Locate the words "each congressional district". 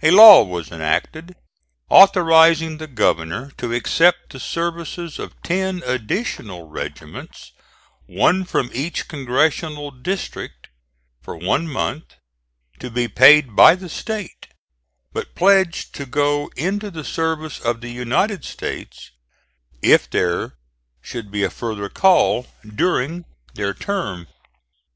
8.72-10.68